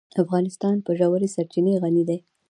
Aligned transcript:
افغانستان 0.23 0.75
په 0.85 0.91
ژورې 0.99 1.27
سرچینې 1.35 1.73
غني 1.83 2.03
دی. 2.09 2.17